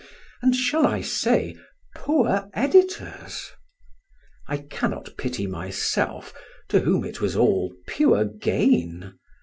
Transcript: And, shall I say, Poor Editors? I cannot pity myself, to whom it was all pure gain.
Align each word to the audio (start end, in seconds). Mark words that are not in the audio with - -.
And, 0.41 0.55
shall 0.55 0.87
I 0.87 1.01
say, 1.01 1.55
Poor 1.95 2.49
Editors? 2.55 3.51
I 4.47 4.57
cannot 4.57 5.15
pity 5.15 5.45
myself, 5.45 6.33
to 6.69 6.79
whom 6.79 7.05
it 7.05 7.21
was 7.21 7.35
all 7.35 7.75
pure 7.85 8.25
gain. 8.25 9.19